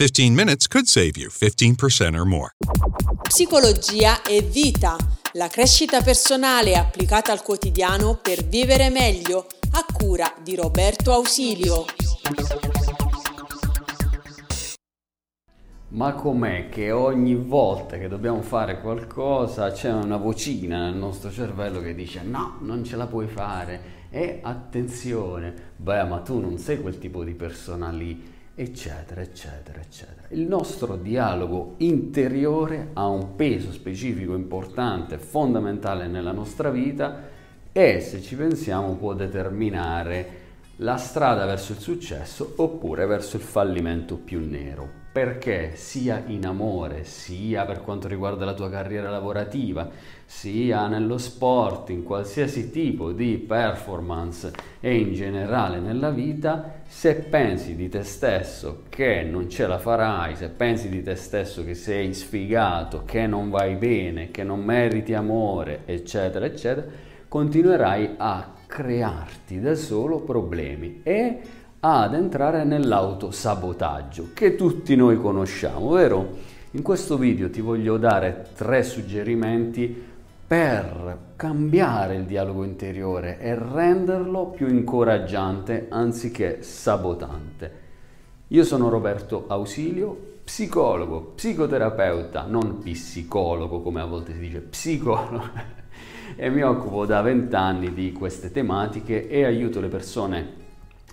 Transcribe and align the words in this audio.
15 0.00 0.34
minutes 0.34 0.66
could 0.66 0.86
save 0.86 1.18
you 1.18 1.28
15% 1.28 2.18
or 2.18 2.24
more. 2.24 2.52
Psicologia 3.20 4.22
e 4.22 4.40
vita, 4.40 4.96
la 5.32 5.48
crescita 5.48 6.00
personale 6.00 6.74
applicata 6.74 7.32
al 7.32 7.42
quotidiano 7.42 8.14
per 8.14 8.42
vivere 8.42 8.88
meglio, 8.88 9.46
a 9.72 9.84
cura 9.92 10.34
di 10.42 10.56
Roberto 10.56 11.12
Ausilio. 11.12 11.84
Ma 15.88 16.14
com'è 16.14 16.70
che 16.70 16.92
ogni 16.92 17.34
volta 17.34 17.98
che 17.98 18.08
dobbiamo 18.08 18.40
fare 18.40 18.80
qualcosa 18.80 19.70
c'è 19.70 19.92
una 19.92 20.16
vocina 20.16 20.84
nel 20.84 20.96
nostro 20.96 21.30
cervello 21.30 21.82
che 21.82 21.94
dice 21.94 22.22
no, 22.22 22.56
non 22.62 22.84
ce 22.84 22.96
la 22.96 23.06
puoi 23.06 23.26
fare 23.26 23.98
e 24.08 24.40
attenzione, 24.42 25.74
beh 25.76 26.04
ma 26.04 26.20
tu 26.20 26.40
non 26.40 26.56
sei 26.56 26.80
quel 26.80 26.98
tipo 26.98 27.22
di 27.22 27.34
persona 27.34 27.90
lì, 27.90 28.38
eccetera, 28.62 29.22
eccetera, 29.22 29.80
eccetera. 29.80 30.28
Il 30.28 30.42
nostro 30.42 30.96
dialogo 30.96 31.76
interiore 31.78 32.90
ha 32.92 33.06
un 33.06 33.34
peso 33.34 33.72
specifico 33.72 34.34
importante, 34.34 35.16
fondamentale 35.16 36.06
nella 36.06 36.32
nostra 36.32 36.68
vita 36.68 37.28
e 37.72 38.00
se 38.00 38.20
ci 38.20 38.36
pensiamo 38.36 38.96
può 38.96 39.14
determinare 39.14 40.38
la 40.76 40.98
strada 40.98 41.46
verso 41.46 41.72
il 41.72 41.78
successo 41.78 42.52
oppure 42.56 43.06
verso 43.06 43.36
il 43.36 43.42
fallimento 43.42 44.16
più 44.16 44.46
nero 44.46 44.99
perché 45.12 45.72
sia 45.74 46.22
in 46.26 46.46
amore, 46.46 47.02
sia 47.02 47.64
per 47.64 47.80
quanto 47.80 48.06
riguarda 48.06 48.44
la 48.44 48.54
tua 48.54 48.70
carriera 48.70 49.10
lavorativa, 49.10 49.90
sia 50.24 50.86
nello 50.86 51.18
sport, 51.18 51.90
in 51.90 52.04
qualsiasi 52.04 52.70
tipo 52.70 53.10
di 53.10 53.36
performance 53.36 54.52
e 54.78 54.94
in 54.96 55.12
generale 55.12 55.80
nella 55.80 56.10
vita, 56.10 56.82
se 56.86 57.16
pensi 57.16 57.74
di 57.74 57.88
te 57.88 58.04
stesso 58.04 58.84
che 58.88 59.22
non 59.22 59.50
ce 59.50 59.66
la 59.66 59.78
farai, 59.78 60.36
se 60.36 60.48
pensi 60.48 60.88
di 60.88 61.02
te 61.02 61.16
stesso 61.16 61.64
che 61.64 61.74
sei 61.74 62.14
sfigato, 62.14 63.02
che 63.04 63.26
non 63.26 63.50
vai 63.50 63.74
bene, 63.74 64.30
che 64.30 64.44
non 64.44 64.62
meriti 64.62 65.12
amore, 65.12 65.82
eccetera, 65.86 66.46
eccetera, 66.46 66.86
continuerai 67.26 68.14
a 68.16 68.54
crearti 68.64 69.58
da 69.58 69.74
solo 69.74 70.20
problemi 70.20 71.00
e 71.02 71.40
ad 71.82 72.12
entrare 72.12 72.64
nell'autosabotaggio 72.64 74.30
che 74.34 74.54
tutti 74.54 74.94
noi 74.96 75.16
conosciamo, 75.16 75.92
vero? 75.92 76.36
In 76.72 76.82
questo 76.82 77.16
video 77.16 77.48
ti 77.48 77.62
voglio 77.62 77.96
dare 77.96 78.48
tre 78.54 78.82
suggerimenti 78.82 80.08
per 80.46 81.18
cambiare 81.36 82.16
il 82.16 82.24
dialogo 82.24 82.64
interiore 82.64 83.38
e 83.40 83.54
renderlo 83.54 84.48
più 84.48 84.68
incoraggiante 84.68 85.86
anziché 85.88 86.62
sabotante. 86.62 87.88
Io 88.48 88.64
sono 88.64 88.90
Roberto 88.90 89.44
Ausilio, 89.48 90.38
psicologo, 90.44 91.32
psicoterapeuta, 91.34 92.44
non 92.46 92.80
psicologo 92.80 93.80
come 93.80 94.02
a 94.02 94.04
volte 94.04 94.34
si 94.34 94.38
dice, 94.40 94.60
psicologo, 94.60 95.48
e 96.36 96.50
mi 96.50 96.62
occupo 96.62 97.06
da 97.06 97.22
vent'anni 97.22 97.94
di 97.94 98.12
queste 98.12 98.50
tematiche 98.50 99.28
e 99.28 99.44
aiuto 99.44 99.80
le 99.80 99.88
persone 99.88 100.59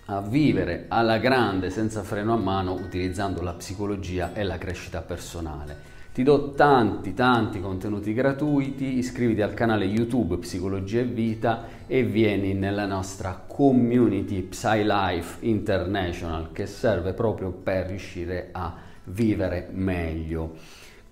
a 0.09 0.21
vivere 0.21 0.85
alla 0.87 1.17
grande 1.17 1.69
senza 1.69 2.01
freno 2.01 2.33
a 2.33 2.37
mano 2.37 2.73
utilizzando 2.73 3.41
la 3.41 3.53
psicologia 3.53 4.33
e 4.33 4.43
la 4.43 4.57
crescita 4.57 5.01
personale. 5.01 5.95
Ti 6.13 6.23
do 6.23 6.53
tanti 6.53 7.13
tanti 7.13 7.59
contenuti 7.59 8.13
gratuiti, 8.13 8.97
iscriviti 8.97 9.41
al 9.41 9.53
canale 9.53 9.85
YouTube 9.85 10.37
Psicologia 10.37 11.01
e 11.01 11.03
Vita 11.03 11.65
e 11.85 12.03
vieni 12.03 12.53
nella 12.53 12.85
nostra 12.85 13.43
community 13.45 14.41
PsyLife 14.41 15.45
International 15.45 16.51
che 16.51 16.65
serve 16.65 17.13
proprio 17.13 17.51
per 17.51 17.87
riuscire 17.87 18.49
a 18.51 18.75
vivere 19.03 19.67
meglio. 19.71 20.55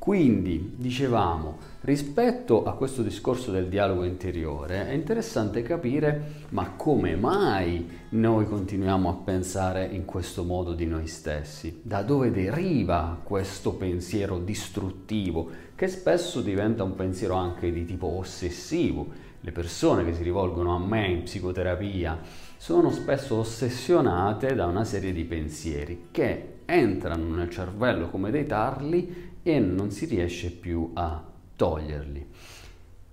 Quindi, 0.06 0.76
dicevamo, 0.78 1.58
rispetto 1.82 2.64
a 2.64 2.76
questo 2.76 3.02
discorso 3.02 3.50
del 3.50 3.70
dialogo 3.70 4.04
interiore, 4.04 4.88
è 4.88 4.92
interessante 4.92 5.64
capire 5.64 6.44
ma 6.50 6.74
come 6.76 7.16
mai 7.16 7.90
noi 8.10 8.46
continuiamo 8.46 9.10
a 9.10 9.16
pensare 9.16 9.84
in 9.84 10.06
questo 10.06 10.44
modo 10.44 10.74
di 10.74 10.86
noi 10.86 11.08
stessi? 11.08 11.80
Da 11.82 12.04
dove 12.04 12.30
deriva 12.30 13.20
questo 13.24 13.74
pensiero 13.74 14.38
distruttivo, 14.38 15.50
che 15.74 15.88
spesso 15.88 16.42
diventa 16.42 16.84
un 16.84 16.94
pensiero 16.94 17.34
anche 17.34 17.72
di 17.72 17.84
tipo 17.84 18.06
ossessivo? 18.06 19.08
Le 19.42 19.52
persone 19.52 20.06
che 20.06 20.14
si 20.14 20.22
rivolgono 20.22 20.76
a 20.76 20.80
me 20.86 21.08
in 21.08 21.24
psicoterapia 21.24 22.20
sono 22.58 22.92
spesso 22.92 23.38
ossessionate 23.38 24.54
da 24.54 24.68
una 24.68 24.84
serie 24.84 25.14
di 25.14 25.24
pensieri 25.24 26.10
che 26.12 26.60
entrano 26.66 27.34
nel 27.34 27.50
cervello 27.50 28.10
come 28.10 28.30
dei 28.30 28.46
tarli 28.46 29.34
e 29.48 29.60
non 29.60 29.92
si 29.92 30.06
riesce 30.06 30.50
più 30.50 30.90
a 30.96 31.24
toglierli. 31.56 32.28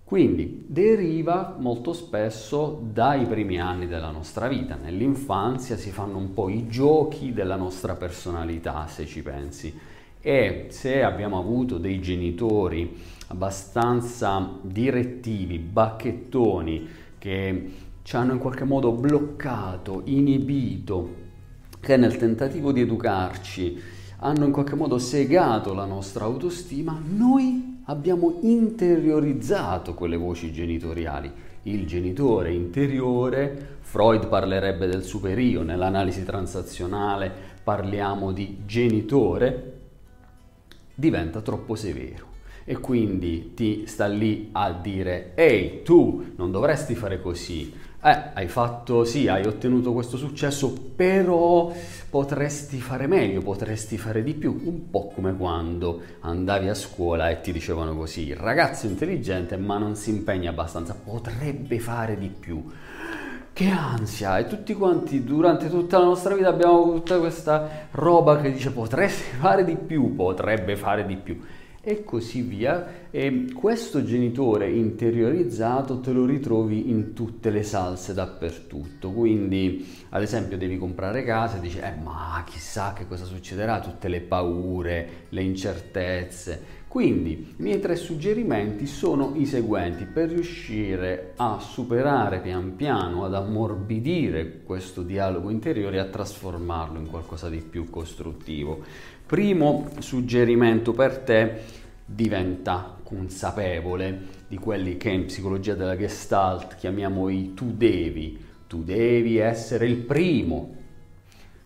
Quindi 0.02 0.64
deriva 0.66 1.56
molto 1.58 1.92
spesso 1.92 2.82
dai 2.90 3.26
primi 3.26 3.60
anni 3.60 3.86
della 3.86 4.10
nostra 4.10 4.48
vita. 4.48 4.76
Nell'infanzia 4.76 5.76
si 5.76 5.90
fanno 5.90 6.16
un 6.16 6.32
po' 6.32 6.48
i 6.48 6.68
giochi 6.68 7.34
della 7.34 7.56
nostra 7.56 7.96
personalità, 7.96 8.86
se 8.86 9.04
ci 9.04 9.22
pensi. 9.22 9.78
E 10.22 10.68
se 10.70 11.02
abbiamo 11.02 11.38
avuto 11.38 11.76
dei 11.76 12.00
genitori 12.00 12.98
abbastanza 13.26 14.58
direttivi, 14.62 15.58
bacchettoni, 15.58 16.88
che 17.18 17.72
ci 18.02 18.16
hanno 18.16 18.32
in 18.32 18.38
qualche 18.38 18.64
modo 18.64 18.92
bloccato, 18.92 20.00
inibito, 20.06 21.14
che 21.78 21.98
nel 21.98 22.16
tentativo 22.16 22.72
di 22.72 22.80
educarci 22.80 24.00
hanno 24.24 24.44
in 24.44 24.52
qualche 24.52 24.76
modo 24.76 24.98
segato 24.98 25.74
la 25.74 25.84
nostra 25.84 26.24
autostima, 26.24 27.00
noi 27.04 27.80
abbiamo 27.86 28.38
interiorizzato 28.42 29.94
quelle 29.94 30.16
voci 30.16 30.52
genitoriali. 30.52 31.30
Il 31.64 31.86
genitore 31.86 32.52
interiore, 32.52 33.78
Freud 33.80 34.28
parlerebbe 34.28 34.86
del 34.86 35.02
superio, 35.02 35.62
nell'analisi 35.62 36.24
transazionale 36.24 37.32
parliamo 37.64 38.30
di 38.30 38.58
genitore, 38.64 39.80
diventa 40.94 41.40
troppo 41.40 41.74
severo 41.74 42.30
e 42.64 42.78
quindi 42.78 43.54
ti 43.54 43.86
sta 43.86 44.06
lì 44.06 44.50
a 44.52 44.72
dire 44.72 45.32
ehi 45.34 45.82
tu 45.82 46.32
non 46.36 46.52
dovresti 46.52 46.94
fare 46.94 47.20
così 47.20 47.74
eh, 48.04 48.30
hai 48.34 48.48
fatto, 48.48 49.04
sì, 49.04 49.28
hai 49.28 49.46
ottenuto 49.46 49.92
questo 49.92 50.16
successo, 50.16 50.72
però 50.72 51.72
potresti 52.10 52.80
fare 52.80 53.06
meglio, 53.06 53.42
potresti 53.42 53.96
fare 53.96 54.24
di 54.24 54.34
più, 54.34 54.60
un 54.64 54.90
po' 54.90 55.06
come 55.14 55.36
quando 55.36 56.02
andavi 56.20 56.68
a 56.68 56.74
scuola 56.74 57.30
e 57.30 57.40
ti 57.40 57.52
dicevano 57.52 57.94
così, 57.94 58.34
ragazzo 58.34 58.86
intelligente 58.86 59.56
ma 59.56 59.78
non 59.78 59.94
si 59.94 60.10
impegna 60.10 60.50
abbastanza, 60.50 60.94
potrebbe 60.94 61.78
fare 61.78 62.18
di 62.18 62.28
più. 62.28 62.64
Che 63.52 63.68
ansia! 63.68 64.38
E 64.38 64.46
tutti 64.48 64.74
quanti 64.74 65.22
durante 65.22 65.68
tutta 65.68 65.98
la 65.98 66.06
nostra 66.06 66.34
vita 66.34 66.48
abbiamo 66.48 66.92
tutta 66.94 67.18
questa 67.20 67.86
roba 67.92 68.40
che 68.40 68.50
dice 68.50 68.72
potresti 68.72 69.36
fare 69.36 69.62
di 69.62 69.76
più, 69.76 70.16
potrebbe 70.16 70.74
fare 70.74 71.06
di 71.06 71.16
più 71.16 71.40
e 71.82 72.04
così 72.04 72.42
via. 72.42 73.00
E 73.10 73.52
questo 73.52 74.04
genitore 74.04 74.70
interiorizzato 74.70 76.00
te 76.00 76.12
lo 76.12 76.24
ritrovi 76.24 76.88
in 76.88 77.12
tutte 77.12 77.50
le 77.50 77.62
salse 77.62 78.14
dappertutto. 78.14 79.10
Quindi, 79.10 80.04
ad 80.10 80.22
esempio, 80.22 80.56
devi 80.56 80.78
comprare 80.78 81.24
casa 81.24 81.58
e 81.58 81.60
dici: 81.60 81.78
Eh, 81.78 81.94
ma 82.02 82.42
chissà 82.46 82.92
che 82.94 83.06
cosa 83.06 83.24
succederà, 83.24 83.80
tutte 83.80 84.08
le 84.08 84.20
paure, 84.20 85.08
le 85.28 85.42
incertezze. 85.42 86.80
Quindi, 86.92 87.54
i 87.56 87.62
miei 87.62 87.80
tre 87.80 87.96
suggerimenti 87.96 88.84
sono 88.84 89.32
i 89.36 89.46
seguenti 89.46 90.04
per 90.04 90.28
riuscire 90.28 91.32
a 91.36 91.58
superare 91.58 92.40
pian 92.40 92.76
piano, 92.76 93.24
ad 93.24 93.32
ammorbidire 93.34 94.60
questo 94.62 95.00
dialogo 95.00 95.48
interiore 95.48 95.96
e 95.96 96.00
a 96.00 96.04
trasformarlo 96.04 96.98
in 96.98 97.06
qualcosa 97.08 97.48
di 97.48 97.62
più 97.62 97.88
costruttivo. 97.88 98.82
Primo 99.24 99.88
suggerimento 100.00 100.92
per 100.92 101.16
te, 101.20 101.60
diventa 102.04 102.98
consapevole 103.02 104.20
di 104.46 104.58
quelli 104.58 104.98
che 104.98 105.08
in 105.08 105.24
psicologia 105.24 105.72
della 105.72 105.96
Gestalt 105.96 106.76
chiamiamo 106.76 107.30
i 107.30 107.54
tu 107.54 107.72
devi. 107.74 108.38
Tu 108.66 108.82
devi 108.82 109.38
essere 109.38 109.86
il 109.86 109.96
primo, 109.96 110.76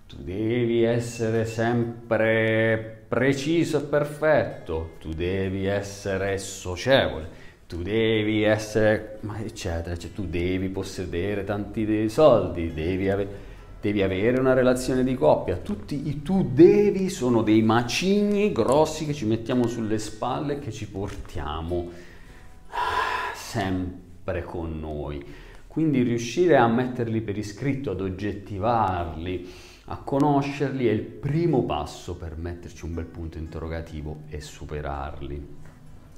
tu 0.06 0.16
devi 0.22 0.82
essere 0.84 1.44
sempre 1.44 3.04
preciso 3.08 3.78
e 3.78 3.82
perfetto, 3.82 4.92
tu 5.00 5.10
devi 5.10 5.66
essere 5.66 6.38
socievole, 6.38 7.28
tu 7.66 7.82
devi 7.82 8.42
essere, 8.42 9.18
ma 9.22 9.40
eccetera, 9.40 9.96
cioè, 9.96 10.12
tu 10.12 10.26
devi 10.26 10.68
possedere 10.68 11.44
tanti 11.44 12.08
soldi, 12.08 12.72
devi 12.72 13.08
avere 13.08 13.44
devi 13.78 14.02
avere 14.02 14.40
una 14.40 14.54
relazione 14.54 15.04
di 15.04 15.14
coppia, 15.14 15.58
tutti 15.58 16.08
i 16.08 16.22
tu 16.22 16.50
devi 16.52 17.08
sono 17.08 17.42
dei 17.42 17.62
macigni 17.62 18.50
grossi 18.50 19.06
che 19.06 19.14
ci 19.14 19.26
mettiamo 19.26 19.68
sulle 19.68 19.98
spalle 19.98 20.54
e 20.54 20.58
che 20.58 20.72
ci 20.72 20.88
portiamo 20.88 21.90
sempre 23.34 24.42
con 24.42 24.80
noi. 24.80 25.24
Quindi 25.68 26.02
riuscire 26.02 26.56
a 26.56 26.66
metterli 26.66 27.20
per 27.20 27.36
iscritto, 27.38 27.92
ad 27.92 28.00
oggettivarli, 28.00 29.48
a 29.88 29.98
conoscerli 29.98 30.86
è 30.86 30.90
il 30.90 31.02
primo 31.02 31.64
passo 31.64 32.16
per 32.16 32.36
metterci 32.36 32.84
un 32.84 32.94
bel 32.94 33.04
punto 33.04 33.38
interrogativo 33.38 34.22
e 34.28 34.40
superarli. 34.40 35.54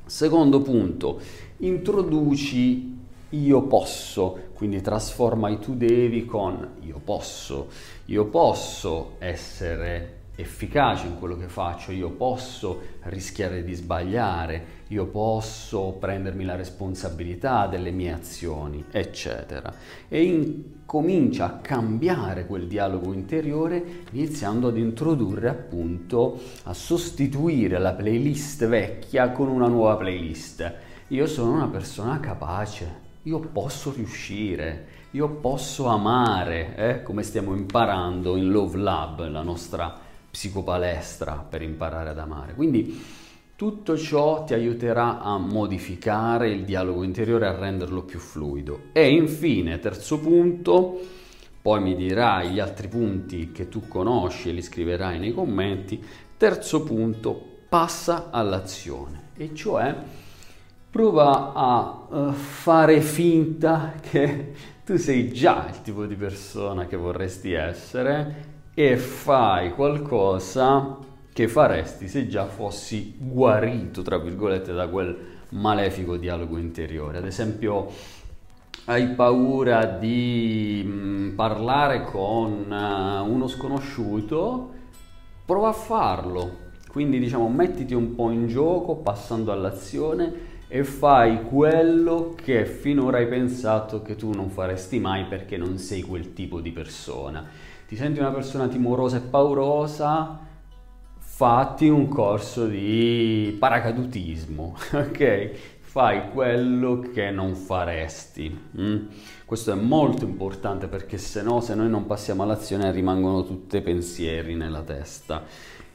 Secondo 0.07 0.63
punto, 0.63 1.21
introduci 1.59 2.97
io 3.31 3.63
posso, 3.65 4.39
quindi 4.55 4.81
trasforma 4.81 5.51
i 5.51 5.59
tu 5.59 5.75
devi 5.75 6.25
con 6.25 6.77
io 6.81 6.99
posso. 7.05 7.69
Io 8.07 8.25
posso 8.27 9.17
essere 9.19 10.18
efficace 10.41 11.09
in 11.09 11.19
quello 11.19 11.37
che 11.37 11.49
faccio, 11.49 11.91
io 11.91 12.11
posso 12.11 12.81
rischiare 13.03 13.65
di 13.65 13.75
sbagliare, 13.75 14.77
io 14.89 15.07
posso 15.07 15.97
prendermi 15.99 16.45
la 16.45 16.55
responsabilità 16.55 17.67
delle 17.67 17.91
mie 17.91 18.13
azioni, 18.13 18.85
eccetera. 18.93 19.75
E 20.09 20.23
incomincia 20.23 21.47
a 21.47 21.57
cambiare 21.57 22.47
quel 22.47 22.69
dialogo 22.69 23.13
interiore 23.13 24.05
iniziando 24.13 24.69
ad 24.69 24.79
introdurre 24.79 25.49
appunto, 25.49 26.41
a 26.65 26.73
sostituire 26.73 27.81
la 27.81 27.93
playlist 27.93 28.65
vecchia 28.69 29.33
con 29.33 29.49
una 29.49 29.67
nuova 29.67 29.97
playlist. 29.97 30.73
Io 31.09 31.27
sono 31.27 31.51
una 31.51 31.67
persona 31.67 32.21
capace, 32.21 33.07
io 33.23 33.41
posso 33.41 33.93
riuscire, 33.93 34.87
io 35.13 35.29
posso 35.29 35.87
amare, 35.87 36.77
eh? 36.77 37.03
come 37.03 37.25
stiamo 37.25 37.57
imparando 37.57 38.37
in 38.37 38.51
Love 38.51 38.79
Lab, 38.79 39.29
la 39.29 39.43
nostra 39.43 40.07
psicopalestra 40.31 41.47
per 41.49 41.63
imparare 41.63 42.11
ad 42.11 42.19
amare. 42.19 42.55
Quindi 42.55 43.01
tutto 43.59 43.97
ciò 43.99 44.45
ti 44.45 44.55
aiuterà 44.55 45.21
a 45.21 45.37
modificare 45.37 46.51
il 46.51 46.65
dialogo 46.65 47.03
interiore, 47.03 47.49
a 47.49 47.59
renderlo 47.59 48.03
più 48.03 48.21
fluido. 48.21 48.83
E 48.93 49.09
infine, 49.09 49.81
terzo 49.81 50.21
punto, 50.21 51.01
poi 51.61 51.81
mi 51.81 51.97
dirai 51.97 52.51
gli 52.51 52.61
altri 52.61 52.87
punti 52.87 53.51
che 53.51 53.69
tu 53.69 53.89
conosci 53.89 54.49
e 54.49 54.53
li 54.53 54.63
scriverai 54.63 55.19
nei 55.19 55.33
commenti. 55.33 56.01
Terzo 56.37 56.85
punto, 56.85 57.59
passa 57.69 58.31
all'azione, 58.31 59.31
e 59.37 59.53
cioè 59.55 59.95
prova 60.91 61.53
a 61.53 62.07
uh, 62.09 62.33
fare 62.33 63.01
finta 63.01 63.95
che 64.01 64.53
tu 64.85 64.97
sei 64.97 65.33
già 65.33 65.67
il 65.69 65.83
tipo 65.83 66.07
di 66.07 66.15
persona 66.15 66.87
che 66.87 66.97
vorresti 66.97 67.53
essere 67.53 68.57
e 68.81 68.97
fai 68.97 69.73
qualcosa 69.73 70.99
che 71.33 71.49
faresti 71.49 72.07
se 72.07 72.29
già 72.29 72.47
fossi 72.47 73.17
guarito, 73.19 74.03
tra 74.03 74.19
virgolette, 74.19 74.73
da 74.73 74.87
quel 74.87 75.19
malefico 75.49 76.17
dialogo 76.17 76.59
interiore. 76.59 77.19
Ad 77.19 77.27
esempio, 77.27 77.91
hai 78.85 79.09
paura 79.15 79.85
di 79.85 80.85
mh, 80.87 80.91
mm, 80.91 81.35
parlare 81.35 82.05
con 82.05 82.71
uh, 82.71 83.29
uno 83.29 83.49
sconosciuto, 83.49 84.73
prova 85.45 85.71
a 85.71 85.73
farlo. 85.73 86.67
Quindi 86.89 87.19
diciamo 87.19 87.49
mettiti 87.49 87.95
un 87.95 88.15
po' 88.15 88.31
in 88.31 88.47
gioco 88.47 88.95
passando 88.95 89.51
all'azione 89.51 90.57
e 90.69 90.85
fai 90.85 91.43
quello 91.43 92.33
che 92.41 92.65
finora 92.65 93.17
hai 93.17 93.27
pensato 93.27 94.03
che 94.03 94.15
tu 94.15 94.31
non 94.33 94.51
faresti 94.51 95.01
mai 95.01 95.25
perché 95.25 95.57
non 95.57 95.79
sei 95.79 96.03
quel 96.03 96.33
tipo 96.33 96.61
di 96.61 96.71
persona. 96.71 97.67
Ti 97.89 97.97
senti 97.97 98.21
una 98.21 98.33
persona 98.33 98.69
timorosa 98.69 99.17
e 99.17 99.21
paurosa? 99.21 100.39
Fatti 101.17 101.89
un 101.89 102.07
corso 102.07 102.67
di 102.67 103.57
paracadutismo, 103.59 104.77
ok? 104.93 105.51
Fai 105.81 106.29
quello 106.31 106.99
che 106.99 107.31
non 107.31 107.55
faresti. 107.55 108.55
Mm? 108.79 109.07
Questo 109.47 109.73
è 109.73 109.75
molto 109.75 110.27
importante 110.27 110.87
perché 110.87 111.17
se 111.17 111.41
no, 111.41 111.63
se 111.63 111.75
noi 111.75 111.89
non 111.89 112.05
passiamo 112.05 112.43
all'azione 112.43 112.93
rimangono 112.93 113.43
tutti 113.43 113.81
pensieri 113.81 114.55
nella 114.55 114.83
testa. 114.83 115.45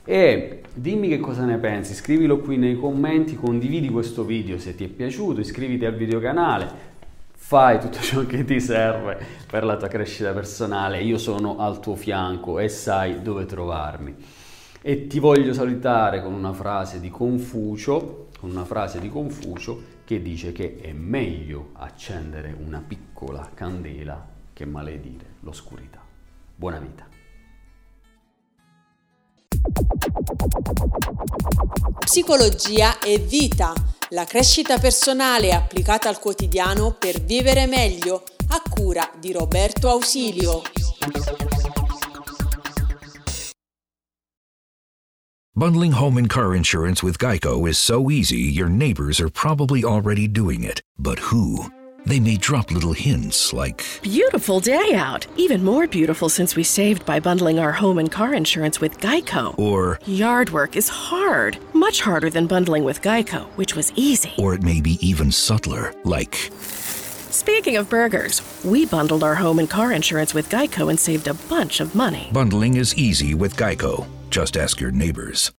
E 0.04 0.63
dimmi 0.74 1.07
che 1.10 1.19
cosa 1.19 1.45
ne 1.45 1.60
pensi, 1.60 1.94
scrivilo 1.94 2.40
qui 2.40 2.57
nei 2.57 2.75
commenti, 2.75 3.36
condividi 3.36 3.90
questo 3.90 4.24
video 4.24 4.57
se 4.57 4.74
ti 4.74 4.84
è 4.84 4.88
piaciuto, 4.88 5.42
iscriviti 5.42 5.86
al 5.86 5.94
videocanale, 5.94 6.93
fai 7.45 7.78
tutto 7.78 8.00
ciò 8.00 8.25
che 8.25 8.45
ti 8.45 8.62
serve 8.62 9.19
per 9.45 9.66
la 9.66 9.75
tua 9.75 9.90
crescita 9.90 10.31
personale, 10.31 11.04
io 11.04 11.18
sono 11.18 11.57
al 11.60 11.81
tuo 11.81 11.94
fianco 11.95 12.57
e 12.57 12.69
sai 12.69 13.22
dove 13.22 13.45
trovarmi. 13.45 14.16
E 14.81 15.07
ti 15.07 15.19
voglio 15.19 15.54
salutare 15.54 16.24
con 16.24 16.34
una 16.34 16.54
frase 16.54 17.01
di 17.01 17.10
Confucio, 17.10 18.30
con 18.40 18.50
una 18.50 18.63
frase 18.63 19.00
di 19.00 19.10
Confucio 19.10 19.92
che 20.06 20.22
dice 20.22 20.54
che 20.54 20.80
è 20.81 20.94
meglio 20.94 21.72
accendere 21.74 22.56
una 22.57 22.81
piccola 22.86 23.51
candela 23.54 24.25
che 24.54 24.66
maledire 24.66 25.36
l'oscurità. 25.42 26.00
Buona 26.56 26.80
vita. 26.80 27.06
Psicologia 32.00 33.00
e 33.00 33.18
vita, 33.19 33.74
la 34.13 34.25
crescita 34.25 34.77
personale 34.77 35.51
applicata 35.54 36.07
al 36.07 36.19
quotidiano 36.19 36.95
per 36.98 37.19
vivere 37.24 37.65
meglio, 37.65 38.24
a 38.50 38.62
cura 38.69 39.12
di 39.19 39.31
Roberto 39.31 39.89
Ausilio. 39.89 40.62
Bundling 45.56 45.94
home 45.94 46.18
and 46.19 46.30
car 46.30 46.54
insurance 46.54 47.04
with 47.04 47.18
Geico 47.18 47.68
is 47.68 47.80
so 47.80 48.12
easy, 48.12 48.51
your 48.51 48.69
neighbors 48.69 49.19
are 49.19 49.30
probably 49.30 49.83
already 49.83 50.27
doing 50.27 50.63
it. 50.63 50.81
But 50.95 51.18
who? 51.31 51.71
They 52.05 52.19
may 52.19 52.38
drop 52.38 52.71
little 52.71 52.94
hints 52.94 53.53
like 53.53 53.83
Beautiful 54.01 54.59
day 54.59 54.94
out. 54.94 55.25
Even 55.38 55.63
more 55.63 55.88
beautiful 55.88 56.29
since 56.29 56.55
we 56.55 56.63
saved 56.63 57.05
by 57.05 57.19
bundling 57.19 57.59
our 57.59 57.71
home 57.71 57.97
and 57.97 58.11
car 58.11 58.33
insurance 58.33 58.81
with 58.81 59.00
Geico. 59.00 59.57
or 59.57 60.00
Yard 60.05 60.50
work 60.51 60.75
is 60.75 60.89
hard, 60.89 61.57
much 61.73 62.01
harder 62.01 62.29
than 62.29 62.47
bundling 62.47 62.83
with 62.83 63.01
Geico, 63.01 63.45
which 63.55 63.75
was 63.75 63.91
easy. 63.95 64.33
or 64.38 64.53
it 64.53 64.63
may 64.63 64.81
be 64.81 64.97
even 65.05 65.31
subtler 65.31 65.94
like 66.04 66.35
Speaking 67.33 67.78
of 67.78 67.89
burgers, 67.89 68.42
we 68.63 68.85
bundled 68.85 69.23
our 69.23 69.35
home 69.35 69.59
and 69.59 69.69
car 69.69 69.92
insurance 69.92 70.33
with 70.33 70.49
Geico 70.49 70.89
and 70.89 70.99
saved 70.99 71.28
a 71.28 71.33
bunch 71.33 71.80
of 71.80 71.95
money. 71.95 72.30
bundling 72.31 72.75
is 72.75 72.95
easy 72.95 73.33
with 73.33 73.56
Geico. 73.56 74.06
Just 74.30 74.56
ask 74.57 74.80
your 74.80 74.92
neighbors. 74.92 75.51